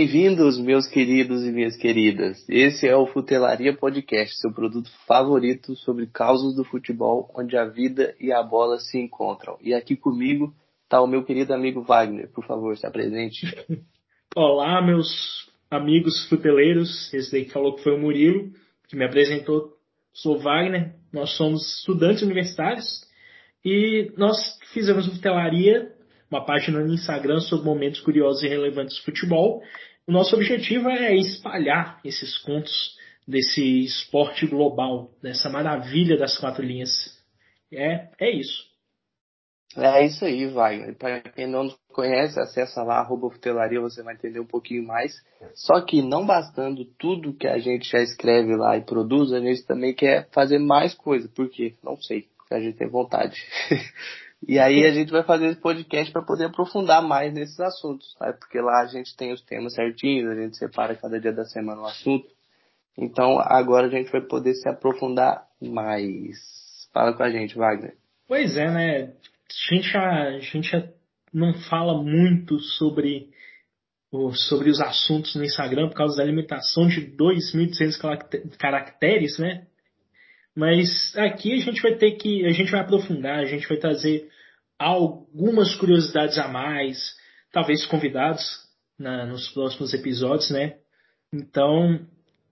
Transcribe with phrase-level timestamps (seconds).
[0.00, 2.48] Bem-vindos, meus queridos e minhas queridas.
[2.48, 8.14] Esse é o Futelaria Podcast, seu produto favorito sobre causos do futebol, onde a vida
[8.20, 9.58] e a bola se encontram.
[9.60, 12.30] E aqui comigo está o meu querido amigo Wagner.
[12.32, 13.44] Por favor, se apresente.
[14.36, 17.12] Olá, meus amigos futeleiros.
[17.12, 18.52] Esse daí que falou que foi o Murilo,
[18.88, 19.72] que me apresentou.
[20.12, 20.94] Sou Wagner.
[21.12, 23.04] Nós somos estudantes universitários
[23.64, 24.36] e nós
[24.72, 25.92] fizemos Futelaria
[26.30, 29.62] uma página no Instagram sobre momentos curiosos e relevantes do futebol.
[30.06, 32.96] O nosso objetivo é espalhar esses contos
[33.26, 36.90] desse esporte global, dessa maravilha das quatro linhas.
[37.72, 38.66] É, é isso.
[39.76, 40.96] É isso aí, Wagner.
[40.96, 45.12] Para quem não nos conhece, acessa lá, futelaria, você vai entender um pouquinho mais.
[45.54, 49.66] Só que não bastando tudo que a gente já escreve lá e produz, a gente
[49.66, 51.28] também quer fazer mais coisa.
[51.28, 51.74] Por quê?
[51.82, 52.28] Não sei.
[52.50, 53.36] A gente tem vontade.
[54.46, 58.32] E aí a gente vai fazer esse podcast para poder aprofundar mais nesses assuntos, né?
[58.32, 61.82] porque lá a gente tem os temas certinhos, a gente separa cada dia da semana
[61.82, 62.26] um assunto.
[62.96, 66.38] Então agora a gente vai poder se aprofundar mais.
[66.92, 67.96] Fala com a gente, Wagner.
[68.26, 69.02] Pois é, né?
[69.04, 70.92] A gente, a gente
[71.32, 73.30] não fala muito sobre,
[74.48, 79.66] sobre os assuntos no Instagram por causa da limitação de 2.200 caracteres, né?
[80.58, 84.28] Mas aqui a gente vai ter que, a gente vai aprofundar, a gente vai trazer
[84.76, 87.14] algumas curiosidades a mais,
[87.52, 88.42] talvez convidados
[88.98, 90.74] na, nos próximos episódios, né?
[91.32, 92.00] Então,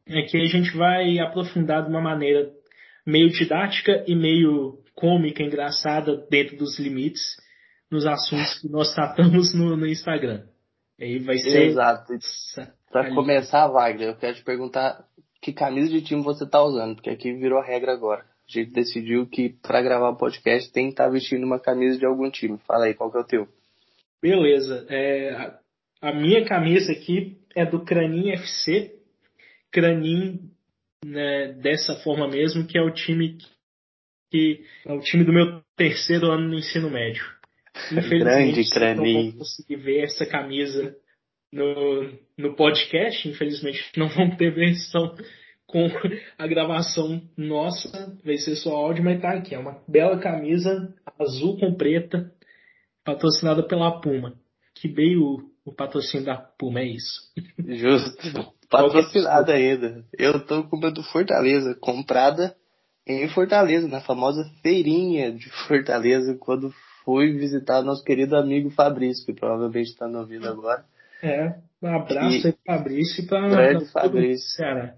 [0.09, 2.49] aqui a gente vai aprofundar de uma maneira
[3.05, 7.23] meio didática e meio cômica, engraçada, dentro dos limites,
[7.91, 10.45] nos assuntos que nós tratamos no, no Instagram.
[11.01, 11.71] Aí vai ser.
[11.71, 12.13] Exato.
[12.93, 15.05] Para começar, Wagner, eu quero te perguntar
[15.41, 18.23] que camisa de time você tá usando, porque aqui virou regra agora.
[18.49, 21.99] A gente decidiu que para gravar o podcast tem que estar tá vestindo uma camisa
[21.99, 22.59] de algum time.
[22.67, 23.49] Fala aí, qual que é o teu?
[24.23, 24.87] Beleza.
[24.89, 25.55] É,
[26.01, 28.95] a minha camisa aqui é do Cranin FC.
[29.73, 30.51] Cranin
[31.05, 33.39] né, dessa forma mesmo, que é o time
[34.31, 37.25] que é o time do meu terceiro ano no ensino médio.
[37.93, 39.25] Infelizmente, Grande Cranin.
[39.31, 40.97] não consegui ver essa camisa
[41.57, 43.29] no, no podcast.
[43.29, 45.15] Infelizmente, não vamos ter versão
[45.67, 45.89] com
[46.39, 49.55] a gravação nossa, vai ser só áudio, mas tá aqui.
[49.55, 52.33] É uma bela camisa azul com preta,
[53.05, 54.35] patrocinada pela Puma.
[54.75, 57.21] Que veio o, patrocínio da Puma, é isso.
[57.67, 58.55] Justo.
[58.69, 60.05] Patrocinada ainda.
[60.17, 62.55] Eu tô com uma do Fortaleza, comprada
[63.07, 66.75] em Fortaleza, na famosa feirinha de Fortaleza, quando
[67.05, 70.85] fui visitar nosso querido amigo Fabrício, que provavelmente está no ouvido agora.
[71.27, 72.47] É, um abraço e...
[72.47, 74.49] aí Fabrício e pra, Grande Fabrício.
[74.57, 74.95] Ceará.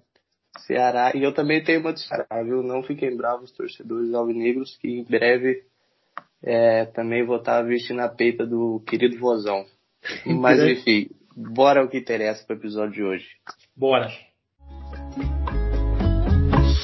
[0.59, 1.13] Ceará.
[1.15, 2.63] E eu também tenho uma de Ceará, viu?
[2.63, 5.63] Não fiquem bravos, torcedores alvinegros, que em breve
[6.43, 9.65] é, também vou estar vestindo a peita do querido Vozão.
[10.27, 13.27] Mas enfim, bora ao que interessa para o episódio de hoje.
[13.75, 14.11] Bora.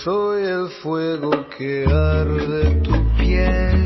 [0.03, 3.84] Soy el fuego que arde tu piel,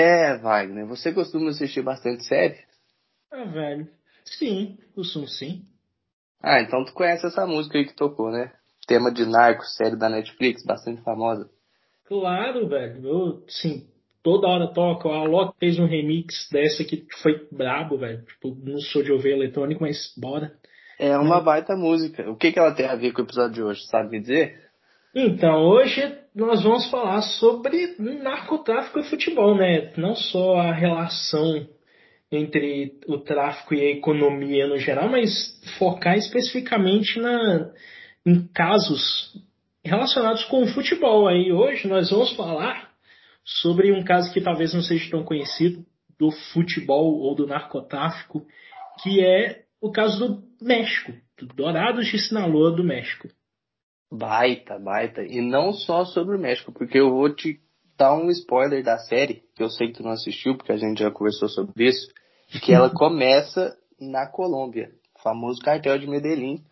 [0.00, 2.56] É, Wagner, você costuma assistir bastante série?
[3.30, 3.86] Ah, velho.
[4.24, 5.66] Sim, costumo sim.
[6.42, 8.50] Ah, então tu conhece essa música aí que tocou, né?
[8.86, 11.50] Tema de Narcos, série da Netflix, bastante famosa.
[12.06, 13.06] Claro, velho.
[13.06, 13.86] Eu, sim,
[14.22, 15.06] toda hora toca.
[15.10, 18.24] A Alok fez um remix dessa que foi brabo, velho.
[18.24, 20.54] Tipo, não sou de ouvir eletrônico, mas bora.
[20.98, 22.30] É uma baita música.
[22.30, 24.69] O que, que ela tem a ver com o episódio de hoje, sabe me dizer?
[25.14, 26.00] Então, hoje
[26.32, 29.92] nós vamos falar sobre narcotráfico e futebol, né?
[29.96, 31.68] Não só a relação
[32.30, 35.28] entre o tráfico e a economia no geral, mas
[35.78, 37.72] focar especificamente na,
[38.24, 39.34] em casos
[39.84, 41.26] relacionados com o futebol.
[41.26, 42.90] Aí hoje nós vamos falar
[43.44, 45.84] sobre um caso que talvez não seja tão conhecido
[46.16, 48.46] do futebol ou do narcotráfico,
[49.02, 53.28] que é o caso do México, do Dourados de Sinaloa do México.
[54.10, 55.22] Baita, baita.
[55.22, 57.60] E não só sobre o México, porque eu vou te
[57.96, 61.00] dar um spoiler da série, que eu sei que tu não assistiu, porque a gente
[61.00, 62.12] já conversou sobre isso,
[62.62, 64.90] que ela começa na Colômbia,
[65.22, 66.64] famoso cartel de Medellín,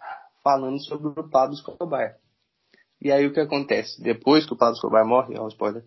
[0.42, 2.16] falando sobre o Pablo Escobar.
[3.00, 4.02] E aí o que acontece?
[4.02, 5.84] Depois que o Pablo Escobar morre, é um spoiler,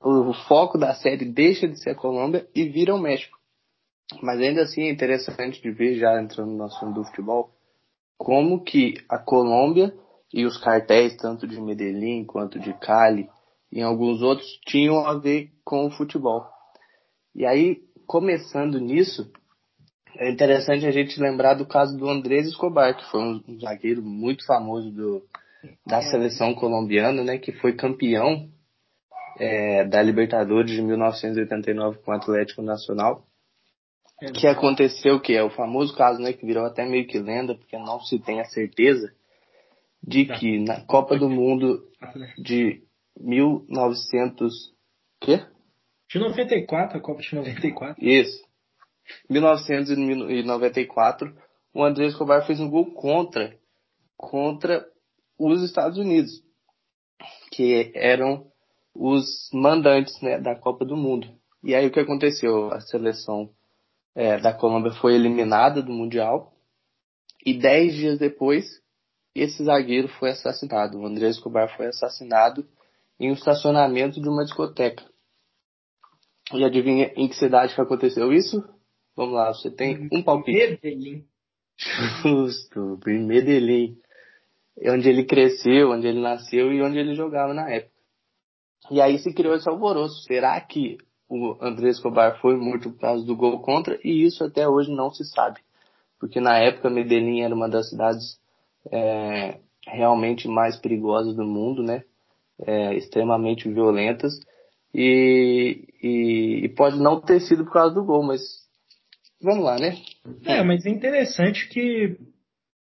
[0.00, 3.38] o, o, foco da série deixa de ser a Colômbia e vira o México.
[4.22, 7.55] Mas ainda assim é interessante de ver, já entrando no assunto do futebol,
[8.16, 9.94] como que a Colômbia
[10.32, 13.28] e os cartéis, tanto de Medellín quanto de Cali
[13.70, 16.46] e alguns outros, tinham a ver com o futebol.
[17.34, 19.30] E aí, começando nisso,
[20.18, 24.46] É interessante a gente lembrar do caso do Andrés Escobar, que foi um zagueiro muito
[24.46, 25.22] famoso do,
[25.86, 28.48] da seleção colombiana, né, que foi campeão
[29.38, 33.26] é, da Libertadores de 1989 com o Atlético Nacional.
[34.34, 37.76] Que aconteceu que é o famoso caso, né, que virou até meio que lenda, porque
[37.76, 39.12] não se tem a certeza
[40.02, 41.86] de que na Copa do Mundo
[42.38, 42.82] de
[43.20, 44.72] 1900
[45.20, 45.44] quê?
[46.08, 48.02] De 94, a Copa de 94.
[48.02, 48.42] Isso.
[49.28, 51.36] 1994,
[51.74, 53.56] o André Escobar fez um gol contra
[54.16, 54.86] contra
[55.38, 56.42] os Estados Unidos,
[57.52, 58.46] que eram
[58.94, 61.28] os mandantes né, da Copa do Mundo.
[61.62, 62.72] E aí o que aconteceu?
[62.72, 63.50] A seleção
[64.16, 66.54] é, da Colômbia foi eliminada do Mundial
[67.44, 68.64] e dez dias depois
[69.34, 70.98] esse zagueiro foi assassinado.
[70.98, 72.66] O André Escobar foi assassinado
[73.20, 75.04] em um estacionamento de uma discoteca.
[76.54, 78.64] E adivinha em que cidade que aconteceu isso?
[79.14, 80.80] Vamos lá, você tem um palpite.
[80.82, 81.24] Medellín.
[82.22, 83.98] Justo, em Medellín.
[84.86, 87.94] Onde ele cresceu, onde ele nasceu e onde ele jogava na época.
[88.90, 90.22] E aí se criou esse alvoroço.
[90.22, 90.96] Será que
[91.28, 93.98] o André Escobar foi morto por causa do gol contra?
[94.04, 95.60] E isso até hoje não se sabe.
[96.18, 98.38] Porque na época Medellín era uma das cidades
[98.90, 102.04] é, realmente mais perigosas do mundo, né?
[102.58, 104.40] É, extremamente violentas.
[104.94, 108.40] E, e, e, pode não ter sido por causa do gol, mas
[109.42, 109.98] vamos lá, né?
[110.44, 112.18] É, mas é interessante que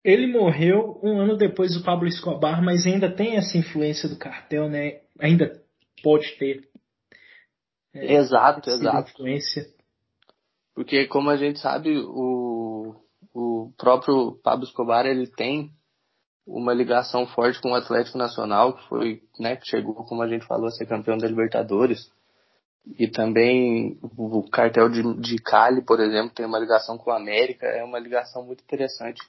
[0.04, 4.70] ele morreu um ano depois do Pablo Escobar, mas ainda tem essa influência do cartel,
[4.70, 5.00] né?
[5.20, 5.60] Ainda
[6.04, 6.70] pode ter.
[7.96, 9.12] É, exato, exato.
[9.12, 9.66] Influência.
[10.74, 12.94] Porque como a gente sabe, o,
[13.34, 15.72] o próprio Pablo Escobar ele tem
[16.46, 20.46] uma ligação forte com o Atlético Nacional, que foi, né, que chegou, como a gente
[20.46, 22.12] falou, a ser campeão da Libertadores.
[23.00, 27.66] E também o cartel de, de Cali, por exemplo, tem uma ligação com o América,
[27.66, 29.20] é uma ligação muito interessante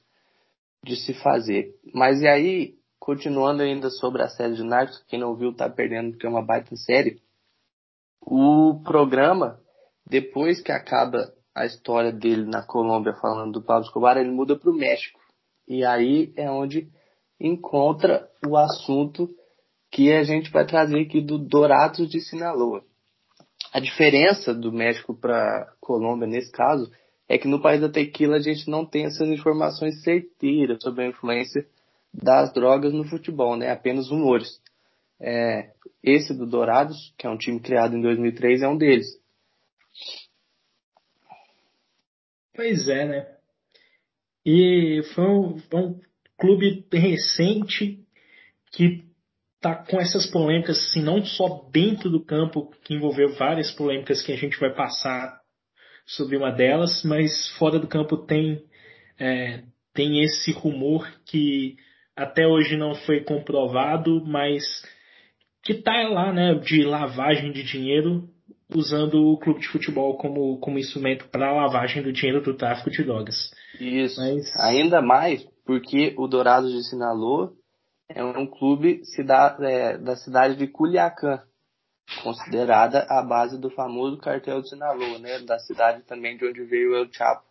[0.84, 1.74] de se fazer.
[1.94, 6.10] Mas e aí, continuando ainda sobre a série de Narcos, quem não viu tá perdendo
[6.10, 7.18] porque é uma baita série.
[8.28, 9.60] O programa,
[10.04, 14.68] depois que acaba a história dele na Colômbia falando do Pablo Escobar, ele muda para
[14.68, 15.20] o México.
[15.68, 16.88] E aí é onde
[17.40, 19.28] encontra o assunto
[19.92, 22.82] que a gente vai trazer aqui do Dourados de Sinaloa.
[23.72, 26.90] A diferença do México para Colômbia nesse caso
[27.28, 31.08] é que no país da tequila a gente não tem essas informações certeiras sobre a
[31.08, 31.64] influência
[32.12, 33.70] das drogas no futebol, né?
[33.70, 34.60] Apenas rumores.
[35.20, 35.70] É,
[36.02, 39.06] esse do Dourados, que é um time criado em 2003, é um deles.
[42.54, 43.36] Pois é, né?
[44.44, 46.00] E foi um, um
[46.38, 48.00] clube recente
[48.72, 49.04] que
[49.60, 54.32] tá com essas polêmicas, assim, não só dentro do campo, que envolveu várias polêmicas que
[54.32, 55.40] a gente vai passar
[56.06, 58.62] sobre uma delas, mas fora do campo tem,
[59.18, 61.76] é, tem esse rumor que
[62.14, 64.62] até hoje não foi comprovado, mas
[65.66, 68.28] que tá lá, né, de lavagem de dinheiro,
[68.72, 73.02] usando o clube de futebol como, como instrumento para lavagem do dinheiro do tráfico de
[73.02, 73.50] drogas.
[73.80, 74.20] Isso.
[74.20, 74.54] Mas...
[74.60, 77.52] Ainda mais porque o Dourados de Sinaloa
[78.08, 79.02] é um clube
[79.62, 81.42] é, da cidade de Culiacán,
[82.22, 85.40] considerada a base do famoso cartel de Sinaloa, né?
[85.40, 87.42] Da cidade também de onde veio o El Chapo,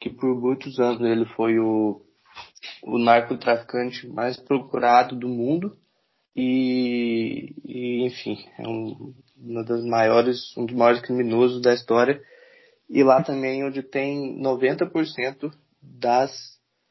[0.00, 2.02] que por muitos anos ele foi o,
[2.82, 5.78] o narcotraficante mais procurado do mundo
[6.34, 12.20] e, e enfim, é um, uma das maiores, um dos maiores criminosos da história
[12.88, 16.32] e lá também onde tem 90% das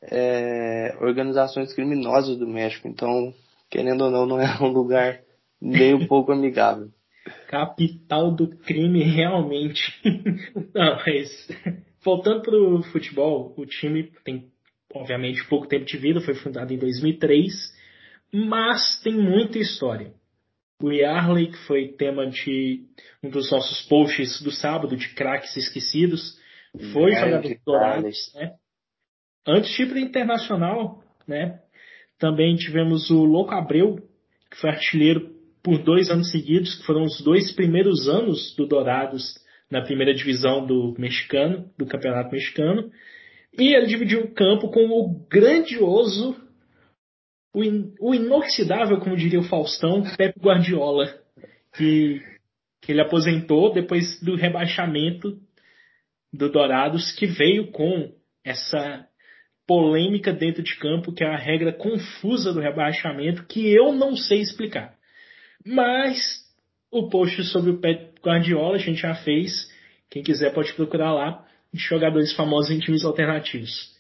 [0.02, 2.88] é, organizações criminosas do México.
[2.88, 3.34] Então,
[3.70, 5.22] querendo ou não, não é um lugar
[5.62, 6.90] nem um pouco amigável.
[7.48, 9.94] Capital do crime, realmente.
[10.74, 11.48] não, mas
[12.04, 14.50] voltando para o futebol, o time tem,
[14.94, 17.52] obviamente, pouco tempo de vida, foi fundado em 2003,
[18.34, 20.14] mas tem muita história.
[20.82, 22.86] O Yarley, que foi tema de
[23.22, 26.40] um dos nossos posts do sábado, de craques esquecidos,
[26.94, 28.54] foi jogador do Dourados, né?
[29.46, 31.60] Antes de ir para internacional, né?
[32.18, 33.98] Também tivemos o Louco Abreu,
[34.50, 35.32] que foi artilheiro
[35.64, 39.36] por dois anos seguidos, que foram os dois primeiros anos do Dourados
[39.70, 42.90] na primeira divisão do mexicano, do Campeonato Mexicano.
[43.58, 46.36] E ele dividiu o campo com o grandioso,
[47.54, 51.14] o, in, o inoxidável, como diria o Faustão, Pepe Guardiola,
[51.76, 52.22] que,
[52.82, 55.38] que ele aposentou depois do rebaixamento
[56.32, 58.12] do Dourados, que veio com
[58.44, 59.06] essa
[59.68, 64.40] polêmica dentro de campo, que é a regra confusa do rebaixamento, que eu não sei
[64.40, 64.96] explicar.
[65.66, 66.40] Mas
[66.92, 69.70] o post sobre o Pep Guardiola a gente já fez.
[70.10, 71.46] Quem quiser pode procurar lá.
[71.72, 73.96] de jogadores famosos em times alternativos.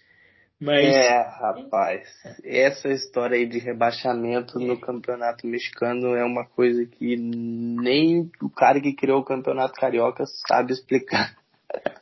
[0.59, 0.85] Mas...
[0.85, 2.05] É, rapaz,
[2.43, 8.81] essa história aí de rebaixamento no campeonato mexicano é uma coisa que nem o cara
[8.81, 11.33] que criou o campeonato carioca sabe explicar.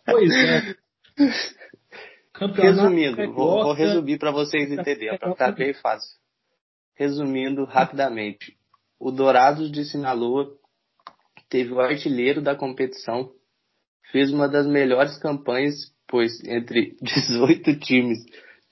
[0.05, 0.75] Pois é.
[2.33, 6.17] Campeonato Resumindo, carioca, vou, vou resumir para vocês entenderem, para ficar bem fácil.
[6.95, 8.57] Resumindo rapidamente,
[8.99, 10.51] o Dourados de Sinaloa
[11.47, 13.31] teve o artilheiro da competição,
[14.11, 15.75] fez uma das melhores campanhas,
[16.07, 18.17] pois entre 18 times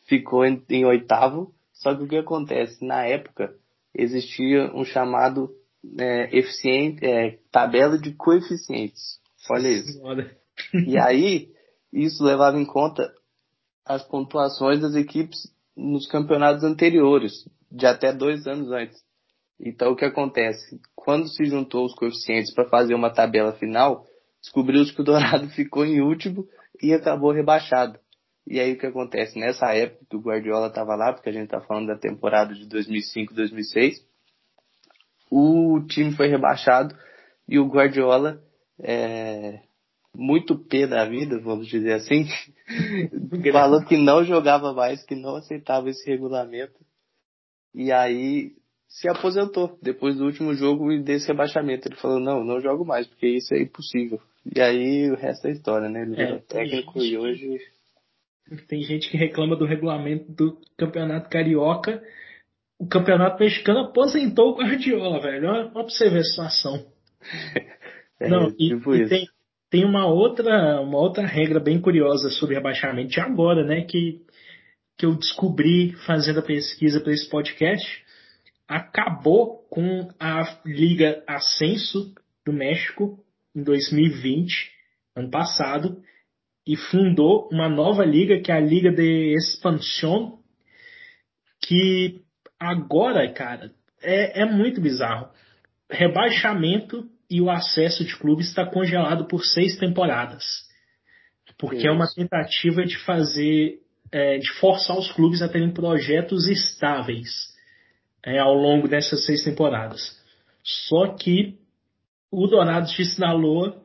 [0.06, 1.54] ficou em, em oitavo.
[1.74, 2.84] Só que o que acontece?
[2.86, 3.54] Na época
[3.94, 5.50] existia um chamado
[6.00, 9.20] é, eficiente, é, tabela de coeficientes.
[9.50, 10.02] Olha isso.
[10.88, 11.50] E aí,
[11.92, 13.14] isso levava em conta
[13.86, 18.98] as pontuações das equipes nos campeonatos anteriores, de até dois anos antes.
[19.60, 20.80] Então, o que acontece?
[20.96, 24.06] Quando se juntou os coeficientes para fazer uma tabela final,
[24.42, 26.48] descobriu-se que o Dourado ficou em último
[26.82, 28.00] e acabou rebaixado.
[28.48, 29.40] E aí o que acontece?
[29.40, 32.68] Nessa época que o Guardiola estava lá, porque a gente está falando da temporada de
[32.68, 34.04] 2005-2006,
[35.32, 36.96] o time foi rebaixado
[37.48, 38.42] e o Guardiola,
[38.80, 39.62] é,
[40.14, 42.26] muito pé da vida, vamos dizer assim,
[43.52, 46.80] falou que não jogava mais, que não aceitava esse regulamento.
[47.74, 48.54] E aí
[48.88, 51.88] se aposentou depois do último jogo e desse rebaixamento.
[51.88, 54.22] Ele falou, não, não jogo mais, porque isso é impossível.
[54.56, 56.04] E aí o resto é história, né?
[56.04, 57.60] Ele é, virou técnico e hoje
[58.68, 62.02] tem gente que reclama do regulamento do campeonato carioca.
[62.80, 65.48] O campeonato mexicano aposentou o Guardiola, velho.
[65.48, 66.86] Olha pra você ver a situação.
[68.18, 69.28] É, Não, e, tipo e tem,
[69.70, 73.82] tem uma outra, uma outra regra bem curiosa sobre rebaixamento de agora, né?
[73.82, 74.22] Que,
[74.98, 78.06] que eu descobri fazendo a pesquisa para esse podcast.
[78.70, 83.20] Acabou com a Liga Ascenso do México
[83.54, 84.72] em 2020,
[85.14, 86.02] ano passado,
[86.66, 90.38] e fundou uma nova liga, que é a Liga de Expansión,
[91.62, 92.22] que
[92.60, 95.30] agora, cara, é, é muito bizarro.
[95.90, 100.44] Rebaixamento e o acesso de clubes está congelado por seis temporadas.
[101.58, 101.88] Porque Isso.
[101.88, 103.80] é uma tentativa de fazer,
[104.12, 107.30] é, de forçar os clubes a terem projetos estáveis
[108.24, 110.20] é, ao longo dessas seis temporadas.
[110.64, 111.58] Só que
[112.32, 113.82] o Dourados de Sinaloa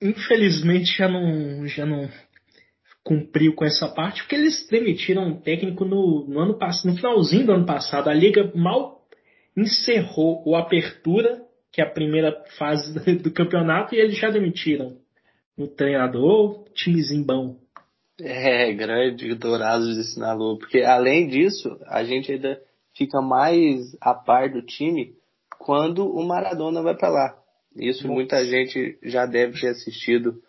[0.00, 2.08] infelizmente já não, já não
[3.02, 7.46] cumpriu com essa parte, porque eles demitiram um técnico no, no ano passado, no finalzinho
[7.46, 8.08] do ano passado.
[8.08, 9.06] A liga mal
[9.56, 11.40] encerrou o apertura,
[11.72, 14.96] que é a primeira fase do campeonato, e eles já demitiram
[15.56, 17.56] o treinador, timezinho bom.
[18.20, 22.60] É, grande Dourados de Sinaloa, porque além disso, a gente ainda
[22.94, 25.14] fica mais a par do time
[25.58, 27.45] quando o Maradona vai para lá.
[27.78, 30.42] Isso muita gente já deve ter assistido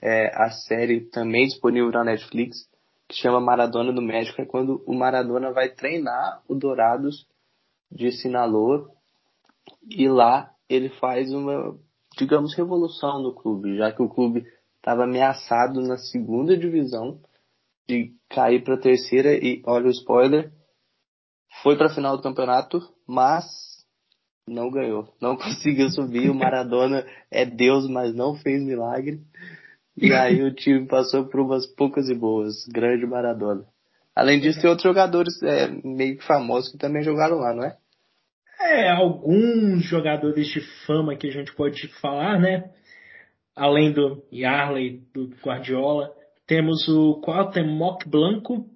[0.00, 2.68] é, a série também disponível na Netflix,
[3.08, 7.26] que chama Maradona do México, é quando o Maradona vai treinar o Dourados
[7.90, 8.90] de Sinaloa
[9.88, 11.78] e lá ele faz uma,
[12.18, 14.44] digamos, revolução no clube, já que o clube
[14.76, 17.20] estava ameaçado na segunda divisão
[17.88, 20.52] de cair para a terceira e, olha o spoiler,
[21.62, 23.44] foi para a final do campeonato, mas
[24.46, 25.08] não ganhou.
[25.20, 26.30] Não conseguiu subir.
[26.30, 29.20] O Maradona é Deus, mas não fez milagre.
[29.96, 32.66] E aí o time passou por umas poucas e boas.
[32.66, 33.64] Grande Maradona.
[34.14, 37.76] Além disso, tem outros jogadores é, meio que famosos que também jogaram lá, não é?
[38.60, 42.70] É, alguns jogadores de fama que a gente pode falar, né?
[43.54, 46.12] Além do Yarley, do Guardiola,
[46.46, 48.66] temos o Cuauhtemoc Blanco,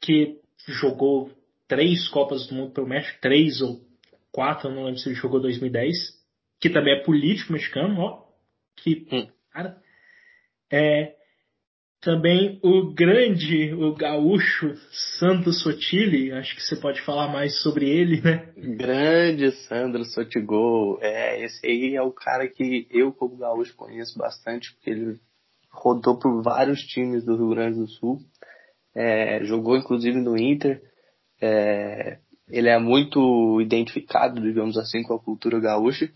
[0.00, 1.30] que jogou
[1.66, 3.80] três Copas do Mundo pelo México, três ou
[4.38, 5.96] 2004, eu não lembro se ele jogou 2010,
[6.60, 8.24] que também é político mexicano, ó.
[8.76, 9.28] Que, hum.
[9.52, 9.80] cara.
[10.70, 11.14] É,
[12.00, 14.74] também o grande, o gaúcho
[15.18, 18.52] Sandro Sotile, acho que você pode falar mais sobre ele, né?
[18.56, 24.72] Grande Sandro Sotigol, é, esse aí é o cara que eu como gaúcho conheço bastante,
[24.74, 25.18] porque ele
[25.70, 28.18] rodou por vários times do Rio Grande do Sul,
[28.94, 30.80] é, jogou inclusive no Inter,
[31.40, 32.18] é,
[32.50, 36.10] ele é muito identificado, digamos assim, com a cultura gaúcha.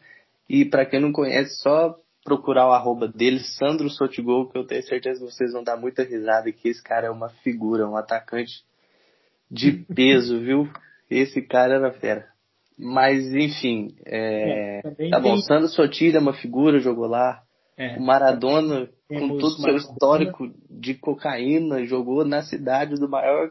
[0.49, 4.83] E para quem não conhece, só procurar o arroba dele, Sandro Sotigol, que eu tenho
[4.83, 8.65] certeza que vocês vão dar muita risada que esse cara é uma figura, um atacante
[9.51, 10.69] de peso, viu?
[11.11, 12.29] Esse cara era fera.
[12.79, 14.81] Mas, enfim, é...
[14.85, 15.43] É, tá bom, tem...
[15.43, 17.43] Sandro Sotilha é uma figura, jogou lá.
[17.77, 23.51] É, o Maradona, com todo o seu histórico de cocaína, jogou na cidade do maior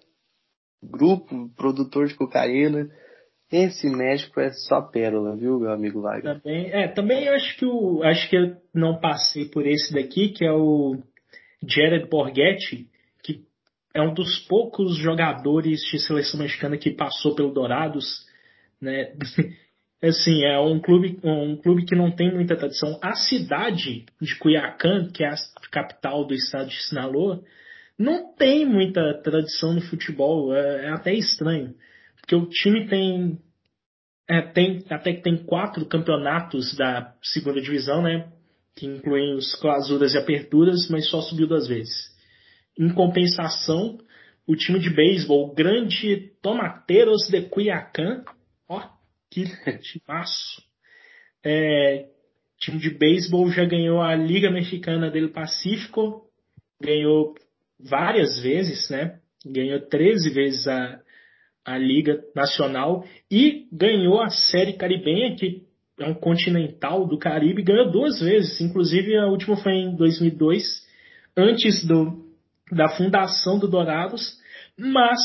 [0.84, 2.90] grupo produtor de cocaína.
[3.52, 6.40] Esse médico é só pérola, viu, meu amigo Wagner?
[6.42, 7.66] Também, é, também acho que
[8.04, 10.98] acho que eu não passei por esse daqui, que é o
[11.68, 12.88] Jared Borghetti,
[13.22, 13.42] que
[13.94, 18.26] é um dos poucos jogadores de seleção mexicana que passou pelo Dourados,
[18.82, 19.14] né?
[20.04, 22.98] Assim, é um clube, um clube que não tem muita tradição.
[23.04, 25.36] A cidade de Cuiacán, que é a
[25.72, 27.44] capital do estado de Sinaloa,
[27.98, 30.54] não tem muita tradição no futebol.
[30.54, 31.76] É, é até estranho.
[32.20, 33.40] Porque o time tem,
[34.30, 34.84] é, tem.
[34.90, 38.32] Até que tem quatro campeonatos da segunda divisão, né?
[38.76, 42.10] Que incluem os clausuras e aperturas, mas só subiu duas vezes.
[42.80, 44.00] Em compensação,
[44.48, 48.24] o time de beisebol, o grande Tomateiros de Cuiacán,
[48.68, 48.82] ó,
[49.30, 49.44] que
[49.82, 50.64] timaço.
[51.44, 52.08] É,
[52.60, 56.28] time de beisebol já ganhou a Liga Mexicana do Pacífico,
[56.82, 57.34] ganhou
[57.90, 59.20] várias vezes, né?
[59.46, 61.00] Ganhou 13 vezes a,
[61.66, 65.64] a Liga Nacional e ganhou a Série Caribenha, que
[66.00, 68.60] é um continental do Caribe, ganhou duas vezes.
[68.62, 70.64] Inclusive, a última foi em 2002,
[71.38, 72.26] antes do,
[72.72, 74.38] da fundação do Dourados,
[74.78, 75.20] mas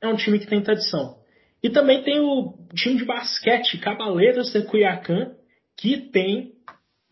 [0.00, 1.16] é um time que tem tradição.
[1.62, 5.32] E também tem o time de basquete, Cabaleiros de Cuiacán,
[5.76, 6.52] que tem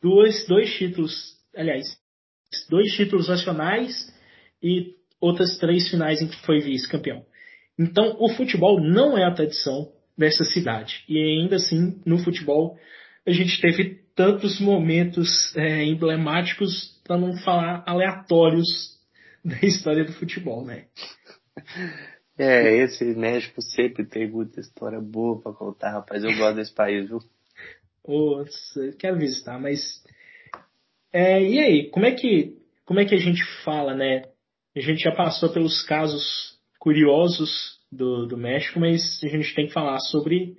[0.03, 1.85] dois, dois títulos, aliás,
[2.69, 4.14] dois títulos nacionais
[4.65, 7.23] e outras três finais em que foi vice-campeão.
[7.79, 11.05] Então, o futebol não é a tradição dessa cidade.
[11.07, 12.79] E ainda assim, no futebol,
[13.27, 18.95] a gente teve tantos momentos é, emblemáticos, para não falar aleatórios,
[19.45, 20.87] da história do futebol, né?
[22.39, 26.25] É, esse México sempre tem muita história boa para contar, rapaz.
[26.25, 27.19] Eu gosto desse país, viu?
[28.09, 30.03] Nossa, quero visitar, mas.
[31.13, 34.23] É, e aí, como é que como é que a gente fala, né?
[34.77, 39.73] A gente já passou pelos casos curiosos do, do México, mas a gente tem que
[39.73, 40.57] falar sobre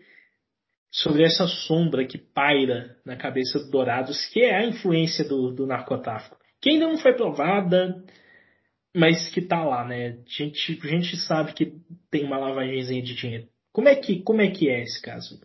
[0.91, 5.67] sobre essa sombra que paira na cabeça do Dourados, que é a influência do, do
[5.67, 8.01] narcotráfico, que ainda não foi provada,
[8.95, 10.11] mas que tá lá, né?
[10.11, 11.73] A gente, a gente sabe que
[12.09, 13.47] tem uma lavagemzinha de dinheiro.
[13.73, 15.37] Como é que, como é, que é esse caso?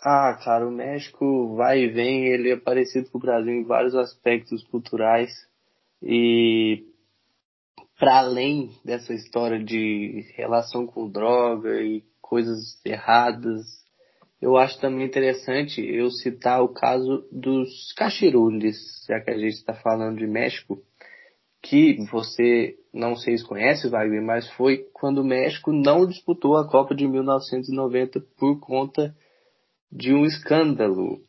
[0.00, 3.94] Ah, cara, o México vai e vem, ele é parecido com o Brasil em vários
[3.94, 5.30] aspectos culturais
[6.02, 6.84] e
[7.98, 13.64] para além dessa história de relação com droga e coisas erradas,
[14.40, 18.76] eu acho também interessante eu citar o caso dos cachirules,
[19.08, 20.78] já que a gente está falando de México
[21.62, 26.68] que você não sei se conhece, Wagner, mas foi quando o México não disputou a
[26.68, 29.14] Copa de 1990 por conta
[29.90, 31.20] de um escândalo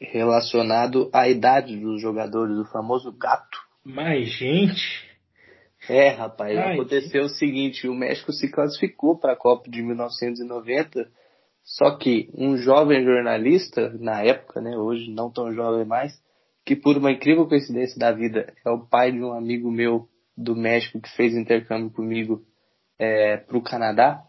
[0.00, 3.58] relacionado à idade dos jogadores, o famoso gato.
[3.84, 5.13] Mas, gente.
[5.88, 7.32] É, rapaz, Ai, aconteceu gente.
[7.32, 11.08] o seguinte: o México se classificou para a Copa de 1990,
[11.62, 16.12] só que um jovem jornalista, na época, né, hoje não tão jovem mais,
[16.64, 20.56] que por uma incrível coincidência da vida é o pai de um amigo meu do
[20.56, 22.42] México que fez intercâmbio comigo
[22.98, 24.22] é, para o Canadá,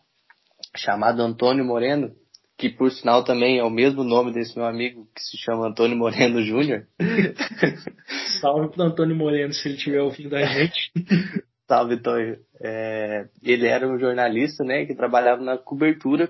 [0.76, 2.14] chamado Antônio Moreno,
[2.58, 5.98] que por sinal também é o mesmo nome desse meu amigo que se chama Antônio
[5.98, 6.88] Moreno Júnior.
[8.40, 10.92] Salve pro Antônio Moreno se ele estiver ouvindo a gente.
[11.68, 12.38] Salve, Tonho.
[12.62, 16.30] É, ele era um jornalista, né, que trabalhava na cobertura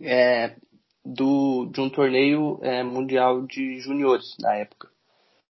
[0.00, 0.54] é,
[1.04, 4.88] do, de um torneio é, mundial de juniores na época.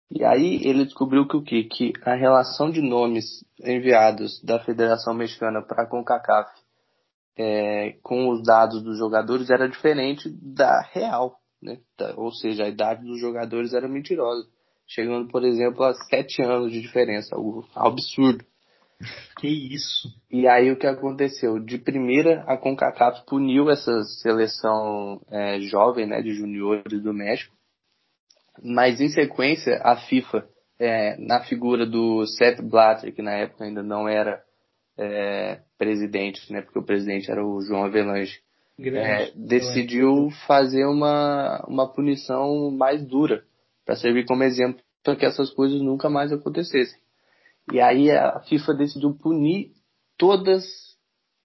[0.10, 1.64] E aí ele descobriu que o quê?
[1.64, 6.50] Que a relação de nomes enviados da Federação Mexicana para a CONCACAF
[7.38, 11.78] é, com os dados dos jogadores era diferente da real, né?
[12.16, 14.48] ou seja, a idade dos jogadores era mentirosa,
[14.88, 18.44] chegando, por exemplo, a sete anos de diferença, algo absurdo.
[19.40, 20.08] Que isso?
[20.30, 21.58] E aí o que aconteceu?
[21.60, 27.56] De primeira, a CONCACAF puniu essa seleção é, jovem, né, de juniores do México,
[28.64, 33.82] mas em sequência a FIFA, é, na figura do Sepp Blatter, que na época ainda
[33.82, 34.42] não era
[35.02, 38.40] é, presidente, né, porque o presidente era o João Avelange,
[38.80, 43.44] é, decidiu fazer uma, uma punição mais dura
[43.84, 47.00] para servir como exemplo para que essas coisas nunca mais acontecessem.
[47.72, 49.72] E aí a FIFA decidiu punir
[50.18, 50.64] todas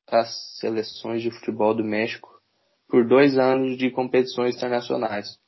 [0.07, 2.29] as seleções de futebol do México
[2.88, 5.38] por dois anos de competições internacionais.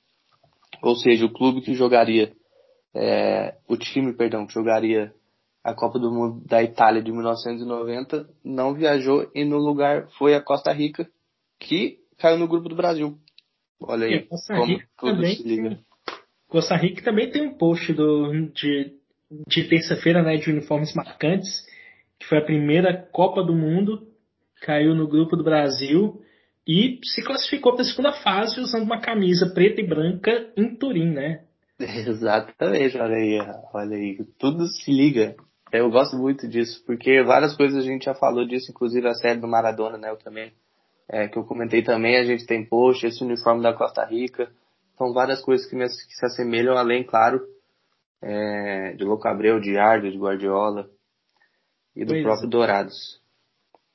[0.82, 2.32] Ou seja, o clube que jogaria,
[2.94, 5.12] é, o time, perdão, que jogaria
[5.62, 10.42] a Copa do Mundo da Itália de 1990 não viajou e no lugar foi a
[10.42, 11.08] Costa Rica,
[11.58, 13.18] que caiu no grupo do Brasil.
[13.80, 14.26] Olha aí
[14.96, 15.78] como tudo se liga.
[16.48, 18.98] Costa Rica também tem um post do, de
[19.46, 21.66] de terça-feira, né, de uniformes marcantes,
[22.18, 24.08] que foi a primeira Copa do Mundo,
[24.62, 26.20] caiu no grupo do Brasil
[26.66, 31.12] e se classificou para a segunda fase usando uma camisa preta e branca em Turim,
[31.12, 31.44] né?
[31.78, 33.38] Exatamente, olha aí,
[33.72, 35.36] olha aí, tudo se liga.
[35.70, 39.38] Eu gosto muito disso, porque várias coisas a gente já falou disso, inclusive a série
[39.38, 40.10] do Maradona, né?
[40.10, 40.52] Eu também,
[41.08, 44.50] é, que eu comentei também, a gente tem post, esse uniforme da Costa Rica.
[44.96, 47.40] São várias coisas que, me, que se assemelham, além, claro,
[48.22, 50.88] é, de Louco Abreu, de Ardo, de Guardiola
[51.94, 52.50] e do pois próprio é.
[52.50, 53.20] Dourados.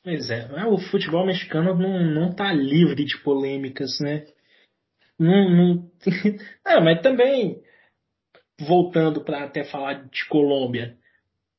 [0.04, 4.26] Pois é, o futebol mexicano não, não tá livre de polêmicas, né?
[5.18, 5.92] Não, não...
[6.66, 7.62] ah, mas também,
[8.60, 10.98] voltando para até falar de Colômbia,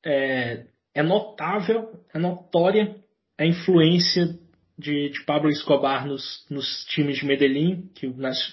[0.05, 2.97] é, é notável, é notória
[3.38, 4.38] a influência
[4.79, 8.12] de, de Pablo Escobar nos, nos times de Medellín, que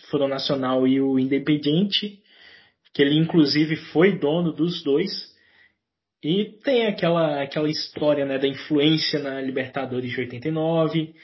[0.10, 2.20] foram Nacional e o Independiente,
[2.94, 5.32] que ele inclusive foi dono dos dois.
[6.24, 11.16] E tem aquela, aquela história né, da influência na Libertadores de 89,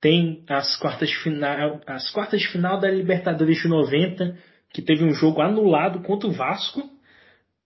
[0.00, 4.38] tem as quartas de final, as quartas de final da Libertadores de 90,
[4.72, 6.82] que teve um jogo anulado contra o Vasco,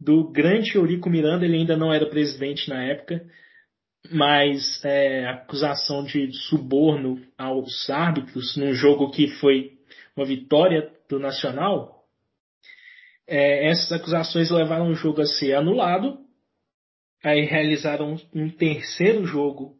[0.00, 3.24] do grande Eurico Miranda, ele ainda não era presidente na época,
[4.10, 9.72] mas é, acusação de suborno aos árbitros num jogo que foi
[10.16, 12.00] uma vitória do Nacional,
[13.26, 16.18] é, essas acusações levaram o jogo a ser anulado.
[17.22, 19.76] Aí realizaram um terceiro jogo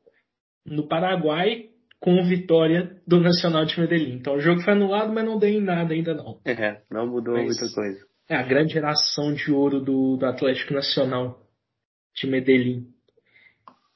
[0.65, 4.17] no Paraguai com vitória do Nacional de Medellín.
[4.17, 6.39] Então o jogo foi anulado, mas não deu em nada ainda não.
[6.45, 8.07] É, não mudou mas, muita coisa.
[8.31, 11.45] É a grande geração de ouro do, do Atlético Nacional
[12.15, 12.87] de Medellín.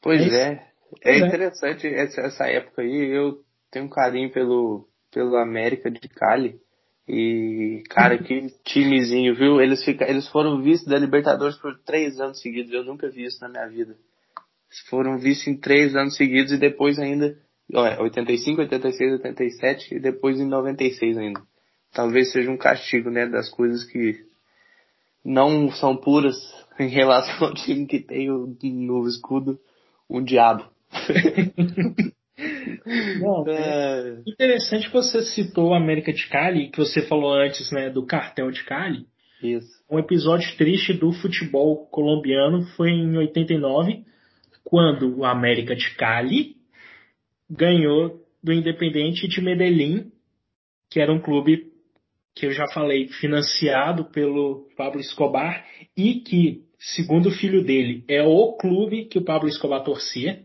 [0.03, 0.61] Pois é.
[1.05, 3.17] É, é interessante essa, essa época aí.
[3.17, 6.61] Eu tenho um carinho pelo, pelo América de Cali.
[7.07, 9.61] E, cara, que timezinho, viu?
[9.61, 12.73] Eles, fica, eles foram vistos da Libertadores por três anos seguidos.
[12.73, 13.93] Eu nunca vi isso na minha vida.
[13.93, 17.39] Eles foram vistos em três anos seguidos e depois ainda.
[17.73, 21.41] Ó, 85, 86, 87 e depois em 96 ainda.
[21.95, 23.27] Talvez seja um castigo, né?
[23.27, 24.25] Das coisas que
[25.25, 26.37] não são puras
[26.79, 29.59] em relação ao time que tem o, no escudo
[30.09, 30.65] um diabo.
[33.21, 37.91] Bom, é interessante que você citou a América de Cali, que você falou antes, né,
[37.91, 39.07] do cartel de Cali.
[39.43, 39.83] Isso.
[39.91, 44.05] Um episódio triste do futebol colombiano foi em 89,
[44.65, 46.57] quando o América de Cali
[47.51, 50.11] ganhou do Independente de Medellín,
[50.91, 51.74] que era um clube
[52.35, 55.65] que eu já falei, financiado pelo Pablo Escobar
[55.97, 60.43] e que, segundo o filho dele, é o clube que o Pablo Escobar torcia.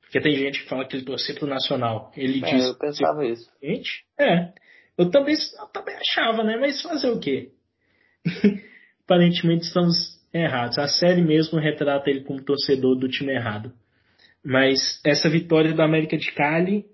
[0.00, 2.10] Porque tem gente que fala que ele torcia pro Nacional.
[2.16, 2.66] Ele é, diz.
[2.66, 3.48] Eu pensava isso.
[3.62, 4.52] Gente, é.
[4.98, 6.56] Eu também, eu também achava, né?
[6.56, 7.52] Mas fazer o quê?
[9.04, 10.78] Aparentemente estamos errados.
[10.78, 13.72] A série mesmo retrata ele como torcedor do time errado.
[14.44, 16.86] Mas essa vitória da América de Cali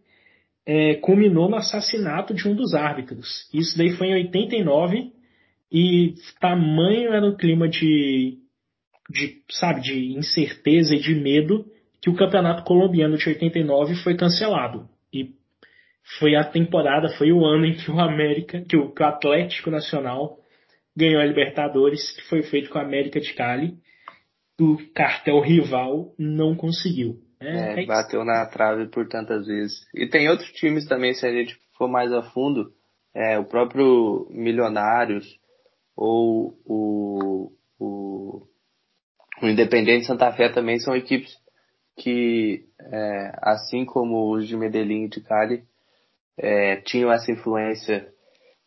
[0.67, 3.49] é, culminou no assassinato de um dos árbitros.
[3.55, 5.13] Isso daí foi em 89
[5.71, 8.39] e tamanho era o clima de,
[9.09, 11.65] de sabe, de incerteza e de medo
[12.03, 14.89] que o campeonato colombiano de 89 foi cancelado.
[15.13, 15.35] E
[16.19, 20.39] foi a temporada, foi o ano em que o América, que o, Atlético Nacional
[20.97, 23.75] ganhou a Libertadores, que foi feito com a América de Cali.
[24.59, 27.26] O cartel rival não conseguiu.
[27.47, 29.87] É, é bateu na trave por tantas vezes.
[29.95, 32.73] E tem outros times também, se a gente for mais a fundo,
[33.15, 35.27] é, o próprio Milionários
[35.97, 38.47] ou o, o,
[39.43, 41.33] o Independente Santa Fé também são equipes
[41.97, 45.63] que, é, assim como os de Medellín e de Cali,
[46.37, 48.07] é, tinham essa influência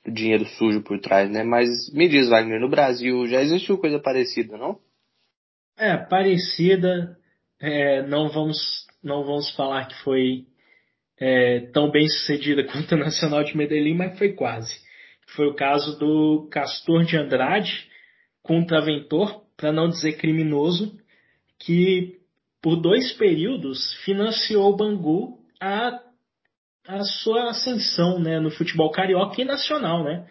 [0.04, 1.44] do dinheiro sujo por trás, né?
[1.44, 4.80] Mas me diz, Wagner, no Brasil já existiu coisa parecida, não?
[5.78, 7.19] É, parecida.
[7.62, 8.58] É, não vamos
[9.04, 10.46] não vamos falar que foi
[11.20, 14.74] é, tão bem sucedida quanto o Nacional de Medellín, mas foi quase.
[15.36, 17.88] Foi o caso do Castor de Andrade
[18.42, 20.98] contra Aventor, para não dizer criminoso,
[21.60, 22.20] que
[22.62, 26.00] por dois períodos, financiou o Bangu a,
[26.88, 30.04] a sua ascensão né, no futebol carioca e nacional.
[30.04, 30.28] Né?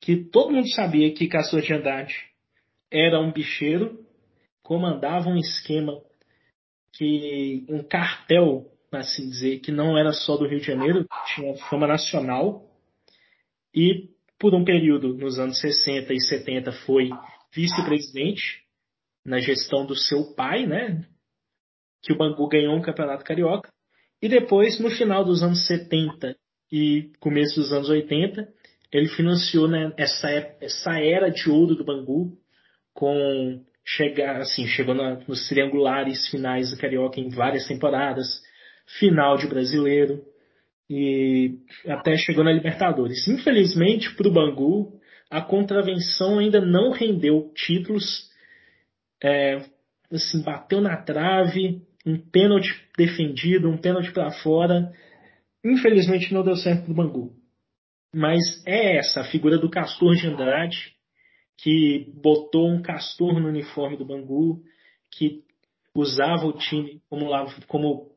[0.00, 2.14] Que todo mundo sabia que Castor de Andrade
[2.90, 4.00] era um bicheiro,
[4.62, 5.92] comandava um esquema
[6.92, 11.86] que um cartel, assim dizer, que não era só do Rio de Janeiro, tinha fama
[11.86, 12.68] nacional
[13.74, 17.10] e por um período nos anos 60 e 70 foi
[17.54, 18.62] vice-presidente
[19.24, 21.06] na gestão do seu pai, né,
[22.02, 23.72] que o Bangu ganhou um campeonato carioca.
[24.20, 26.36] E depois, no final dos anos 70
[26.70, 28.52] e começo dos anos 80,
[28.90, 30.28] ele financiou né, essa,
[30.60, 32.36] essa era de ouro do Bangu,
[32.92, 38.26] com chegar assim, chegou na, nos triangulares finais do Carioca em várias temporadas,
[38.98, 40.22] final de brasileiro
[40.88, 43.26] e até chegou na Libertadores.
[43.26, 48.30] Infelizmente para o Bangu, a contravenção ainda não rendeu títulos.
[49.22, 49.64] É,
[50.10, 52.68] assim, bateu na trave, um pênalti
[52.98, 54.92] defendido, um pênalti para fora.
[55.64, 57.32] Infelizmente não deu certo pro Bangu.
[58.14, 60.92] Mas é essa a figura do Castor de Andrade,
[61.58, 64.62] que botou um castor no uniforme do Bangu,
[65.10, 65.44] que
[65.94, 67.28] usava o time como,
[67.66, 68.10] como,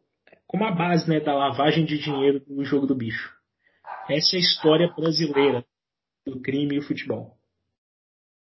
[0.48, 3.34] como a base né, da lavagem de dinheiro do jogo do bicho.
[4.10, 5.66] Essa é a história brasileira
[6.26, 7.38] do crime e o futebol.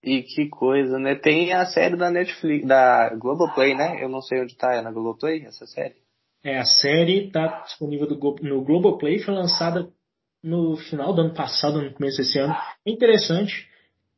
[0.02, 1.14] E que coisa, né?
[1.14, 4.02] Tem a série da Netflix, da Globoplay, né?
[4.02, 5.94] Eu não sei onde tá, é na Globoplay essa série?
[6.42, 9.88] É, a série tá disponível do, no Globoplay, foi lançada
[10.42, 12.52] no final do ano passado, no começo desse ano.
[12.84, 13.68] É interessante,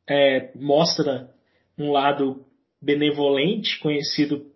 [0.09, 1.31] é, mostra
[1.79, 2.45] um lado
[2.81, 4.47] benevolente, conhecido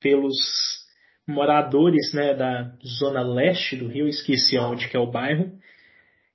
[0.00, 0.36] pelos
[1.26, 5.52] moradores né, da zona leste do Rio, esqueci onde que é o bairro,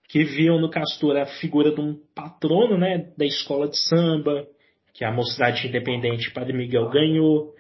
[0.08, 4.48] que viam no Castor a figura de um patrono né, da escola de samba,
[4.94, 7.54] que a Mocidade Independente Padre Miguel ganhou,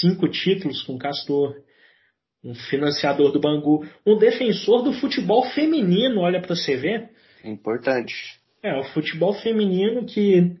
[0.00, 1.56] cinco títulos com Castor,
[2.44, 7.10] um financiador do Bangu, um defensor do futebol feminino, olha para você ver.
[7.42, 8.37] Importante.
[8.62, 10.56] É, o futebol feminino que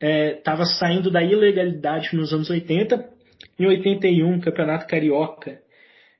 [0.00, 3.12] estava é, saindo da ilegalidade nos anos 80.
[3.58, 5.60] Em 81, Campeonato Carioca,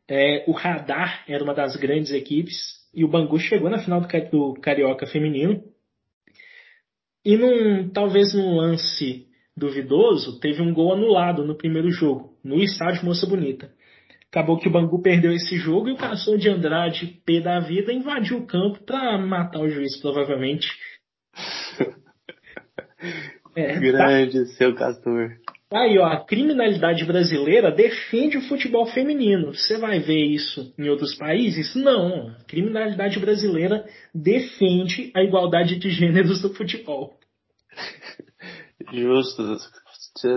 [0.08, 2.56] é, o Radar era uma das grandes equipes
[2.92, 5.62] e o Bangu chegou na final do, do Carioca feminino.
[7.24, 13.04] E num, talvez num lance duvidoso, teve um gol anulado no primeiro jogo, no estádio
[13.04, 13.70] Moça Bonita.
[14.30, 17.92] Acabou que o Bangu perdeu esse jogo e o Castor de Andrade, P da vida,
[17.92, 20.66] invadiu o campo para matar o juiz, provavelmente.
[23.56, 24.46] É, Grande tá...
[24.56, 25.30] seu Castor.
[25.72, 29.52] Aí, ó, a criminalidade brasileira defende o futebol feminino.
[29.52, 31.74] Você vai ver isso em outros países?
[31.74, 32.28] Não.
[32.28, 37.18] A criminalidade brasileira defende a igualdade de gêneros do futebol.
[38.92, 39.42] Justo.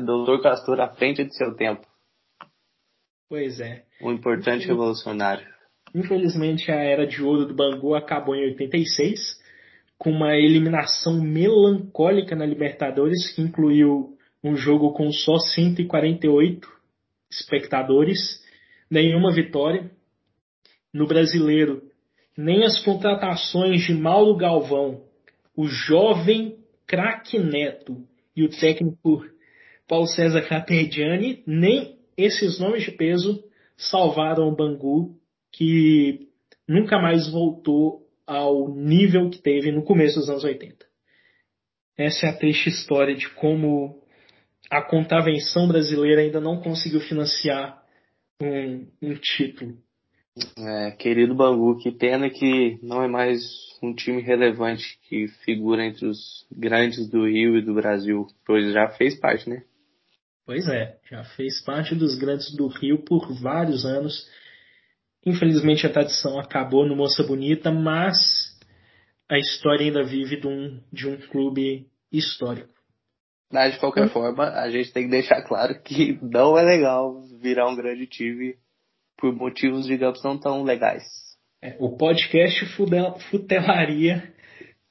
[0.04, 1.86] Doutor Castor à frente de seu tempo.
[3.30, 3.84] Pois é.
[4.02, 5.46] Um importante revolucionário.
[5.94, 9.37] Infelizmente, a era de ouro do Bangu acabou em 86,
[9.98, 16.68] com uma eliminação melancólica na Libertadores, que incluiu um jogo com só 148
[17.30, 18.42] espectadores,
[18.90, 19.92] nenhuma vitória.
[20.94, 21.82] No brasileiro,
[22.38, 25.02] nem as contratações de Mauro Galvão,
[25.56, 27.98] o jovem craque Neto
[28.36, 29.26] e o técnico
[29.88, 33.44] Paulo César Caperdiani, nem esses nomes de peso
[33.76, 35.16] salvaram o Bangu,
[35.52, 36.28] que
[36.68, 40.86] nunca mais voltou ao nível que teve no começo dos anos 80.
[41.98, 44.04] Essa é a triste história de como
[44.70, 47.82] a contravenção brasileira ainda não conseguiu financiar
[48.42, 49.78] um, um título.
[50.56, 53.42] É, querido Bangu, que pena que não é mais
[53.82, 58.90] um time relevante que figura entre os grandes do Rio e do Brasil, pois já
[58.90, 59.64] fez parte, né?
[60.46, 64.30] Pois é, já fez parte dos grandes do Rio por vários anos.
[65.28, 68.18] Infelizmente a tradição acabou no Moça Bonita, mas
[69.30, 72.74] a história ainda vive de um, de um clube histórico.
[73.52, 74.10] Mas de qualquer hum.
[74.10, 78.56] forma, a gente tem que deixar claro que não é legal virar um grande time
[79.18, 81.04] por motivos, digamos, não tão legais.
[81.62, 82.66] É, o podcast
[83.30, 84.34] Futelaria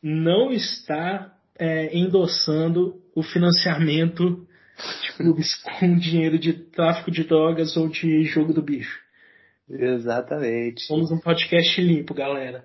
[0.03, 4.47] não está é, endossando o financiamento
[5.03, 9.06] de clubes com dinheiro de tráfico de drogas ou de jogo do bicho.
[9.69, 10.83] Exatamente.
[10.83, 12.65] Somos um podcast limpo, galera.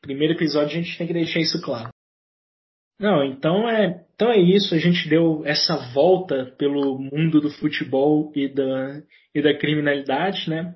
[0.00, 1.90] Primeiro episódio a gente tem que deixar isso claro.
[3.00, 4.74] Não, então é, então é isso.
[4.74, 9.02] A gente deu essa volta pelo mundo do futebol e da,
[9.34, 10.74] e da criminalidade, né?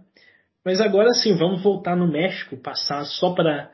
[0.65, 3.71] Mas agora sim, vamos voltar no México, passar só para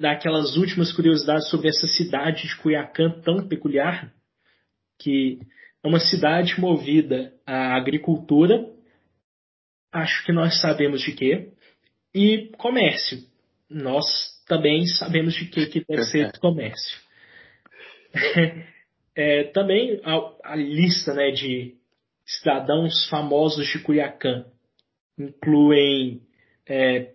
[0.00, 4.12] dar aquelas últimas curiosidades sobre essa cidade de Cuiacán tão peculiar,
[5.00, 5.38] que
[5.84, 8.66] é uma cidade movida à agricultura,
[9.96, 11.48] acho que nós sabemos de quê,
[12.14, 13.18] e comércio.
[13.68, 14.04] Nós
[14.46, 17.00] também sabemos de que, que deve ser comércio.
[19.16, 21.74] é, também a, a, lista né, de
[22.24, 24.46] cidadãos famosos de Cuiacán
[25.18, 26.20] incluem
[26.68, 27.12] é,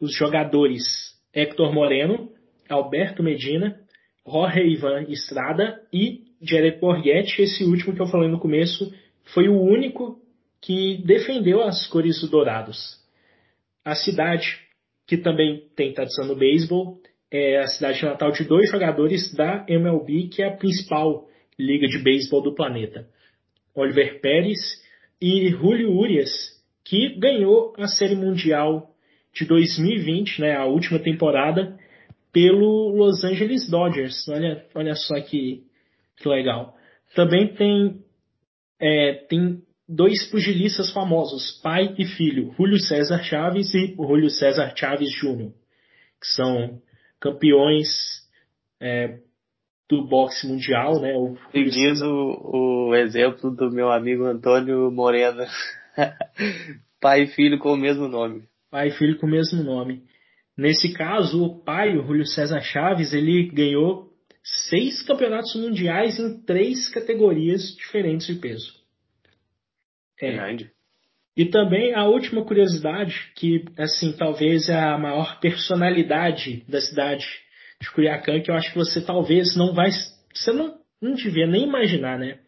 [0.00, 0.84] os jogadores
[1.32, 2.30] Héctor Moreno,
[2.68, 3.80] Alberto Medina,
[4.26, 8.92] Jorge Ivan Estrada e Jared Borghetti, esse último que eu falei no começo,
[9.34, 10.20] foi o único
[10.66, 12.96] que defendeu as cores dourados.
[13.84, 14.58] A cidade,
[15.06, 16.98] que também tem tradição no beisebol,
[17.30, 21.98] é a cidade natal de dois jogadores da MLB, que é a principal liga de
[21.98, 23.06] beisebol do planeta.
[23.76, 24.58] Oliver Pérez
[25.22, 26.32] e Julio Urias,
[26.84, 28.90] que ganhou a Série Mundial
[29.32, 31.78] de 2020, né, a última temporada,
[32.32, 34.26] pelo Los Angeles Dodgers.
[34.28, 35.62] Olha, olha só que
[36.16, 36.74] que legal.
[37.14, 38.00] Também tem
[38.80, 45.10] é, tem dois pugilistas famosos, pai e filho, Júlio César Chaves e Júlio César Chaves
[45.10, 45.50] Jr.,
[46.20, 46.80] que são
[47.20, 47.88] campeões
[48.80, 49.18] é,
[49.88, 51.14] do boxe mundial, né?
[51.14, 55.46] O, Seguindo o, o exemplo do meu amigo Antônio Morena,
[57.00, 58.42] pai e filho com o mesmo nome.
[58.70, 60.02] Pai e filho com o mesmo nome.
[60.56, 64.10] Nesse caso, o pai, o Júlio César Chaves, ele ganhou
[64.42, 68.85] seis campeonatos mundiais em três categorias diferentes de peso.
[70.20, 70.32] É.
[70.32, 70.70] Grande.
[71.36, 77.26] E também a última curiosidade, que assim talvez é a maior personalidade da cidade
[77.80, 79.90] de Curiacã, que eu acho que você talvez não vai,
[80.32, 82.38] você não, não devia nem imaginar, né?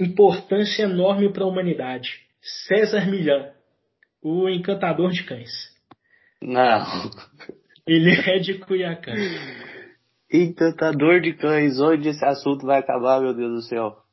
[0.00, 2.20] Importância enorme para a humanidade.
[2.66, 3.52] César Milhã,
[4.20, 5.52] o encantador de cães.
[6.42, 6.84] Não.
[7.86, 9.12] Ele é de Curiacã.
[10.32, 14.03] Encantador de cães, onde esse assunto vai acabar, meu Deus do céu?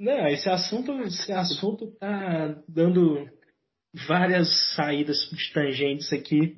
[0.00, 3.28] Não, esse assunto, esse assunto tá dando
[4.08, 6.56] várias saídas de tangentes aqui.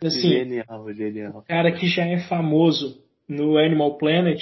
[0.00, 1.38] Assim, genial, genial.
[1.38, 4.40] O cara que já é famoso no Animal Planet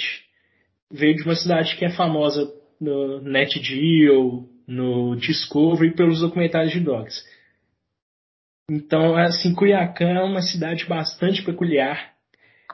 [0.91, 2.47] veio de uma cidade que é famosa
[2.79, 7.23] no NetGeo, no Discovery pelos documentários de dogs.
[8.69, 12.13] Então, assim, Cuiacã é uma cidade bastante peculiar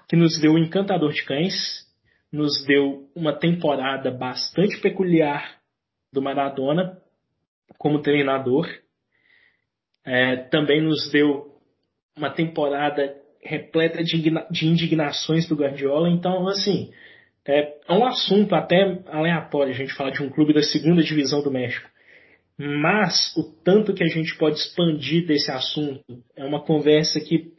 [0.10, 1.88] que nos deu o Encantador de Cães,
[2.32, 5.58] nos deu uma temporada bastante peculiar
[6.14, 6.98] do Maradona
[7.78, 8.68] como treinador.
[10.06, 11.56] É, também nos deu
[12.18, 16.10] uma temporada repleta de indignações do Guardiola.
[16.10, 16.92] Então, assim,
[17.46, 21.42] é, é um assunto até aleatório a gente falar de um clube da segunda divisão
[21.42, 21.90] do México.
[22.58, 26.04] Mas o tanto que a gente pode expandir desse assunto
[26.36, 27.54] é uma conversa que,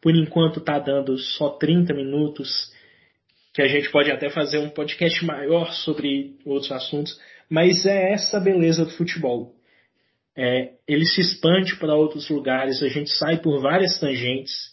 [0.00, 2.70] por enquanto, está dando só 30 minutos
[3.52, 8.40] que a gente pode até fazer um podcast maior sobre outros assuntos, mas é essa
[8.40, 9.54] beleza do futebol.
[10.34, 14.72] É, ele se expande para outros lugares, a gente sai por várias tangentes.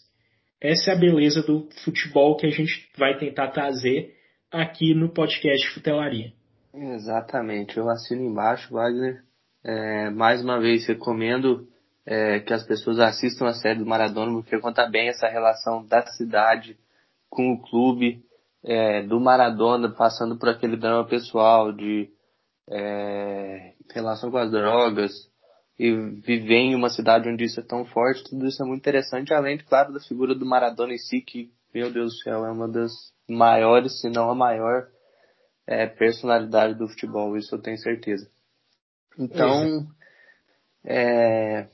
[0.60, 4.14] Essa é a beleza do futebol que a gente vai tentar trazer
[4.50, 6.32] aqui no podcast Futelaria.
[6.72, 9.22] Exatamente, eu assino embaixo, Wagner.
[9.62, 11.68] É, mais uma vez recomendo
[12.06, 16.00] é, que as pessoas assistam a série do Maradona, porque conta bem essa relação da
[16.06, 16.78] cidade
[17.28, 18.22] com o clube,
[18.62, 22.10] é, do Maradona passando por aquele drama pessoal de
[22.68, 25.12] é, relação com as drogas
[25.78, 29.32] e viver em uma cidade onde isso é tão forte, tudo isso é muito interessante,
[29.32, 32.50] além, de, claro, da figura do Maradona em si, que, meu Deus do céu, é
[32.50, 32.92] uma das
[33.26, 34.88] maiores, se não a maior
[35.66, 38.28] é, personalidade do futebol, isso eu tenho certeza.
[39.18, 39.86] Então,
[40.84, 41.66] é,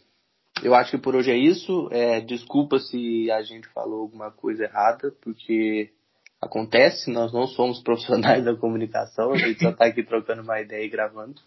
[0.63, 1.89] eu acho que por hoje é isso.
[1.91, 5.93] É, desculpa se a gente falou alguma coisa errada, porque
[6.41, 10.85] acontece, nós não somos profissionais da comunicação, a gente só está aqui trocando uma ideia
[10.85, 11.41] e gravando.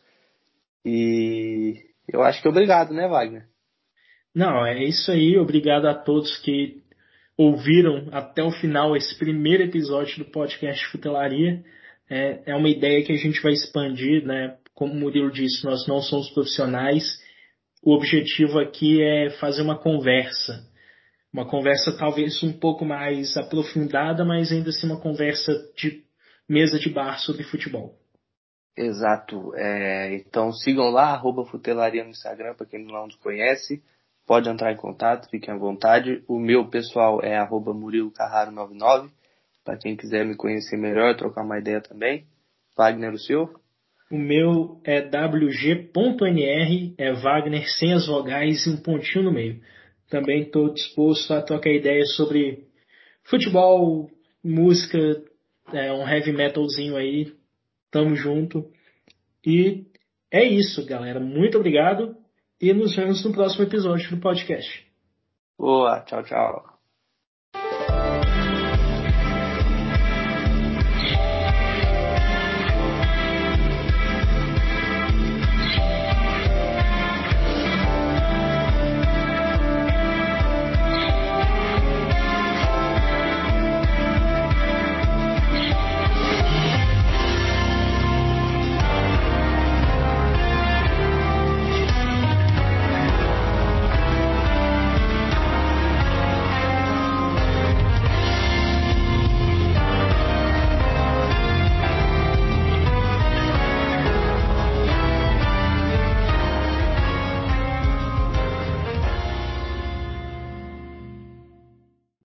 [0.85, 1.75] E
[2.07, 3.45] eu acho que obrigado, né, Wagner?
[4.33, 5.37] Não, é isso aí.
[5.37, 6.81] Obrigado a todos que
[7.35, 11.63] ouviram até o final esse primeiro episódio do podcast Futelaria.
[12.09, 14.57] É, é uma ideia que a gente vai expandir, né?
[14.73, 17.19] Como o Murilo disse, nós não somos profissionais.
[17.83, 20.68] O objetivo aqui é fazer uma conversa
[21.33, 26.03] uma conversa talvez um pouco mais aprofundada, mas ainda assim uma conversa de
[26.47, 27.95] mesa de bar sobre futebol.
[28.75, 29.53] Exato.
[29.55, 33.83] É, então sigam lá, arroba Futelaria no Instagram, para quem não nos conhece.
[34.25, 36.23] Pode entrar em contato, fiquem à vontade.
[36.27, 39.09] O meu pessoal é arroba Murilo Carraro 99.
[39.65, 42.25] Para quem quiser me conhecer melhor, trocar uma ideia também.
[42.77, 43.49] Wagner, o seu?
[44.11, 49.61] O meu é wg.nr, é Wagner sem as vogais e um pontinho no meio.
[50.09, 52.67] Também estou disposto a trocar ideias sobre
[53.23, 54.09] futebol,
[54.43, 54.97] música,
[55.71, 57.33] é, um heavy metalzinho aí.
[57.91, 58.65] Tamo junto.
[59.45, 59.85] E
[60.31, 61.19] é isso, galera.
[61.19, 62.15] Muito obrigado
[62.61, 64.85] e nos vemos no próximo episódio do podcast.
[65.57, 66.78] Boa, tchau, tchau.